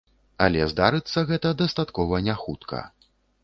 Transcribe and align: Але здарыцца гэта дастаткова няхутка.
Але 0.45 0.63
здарыцца 0.71 1.23
гэта 1.33 1.53
дастаткова 1.61 2.25
няхутка. 2.29 2.85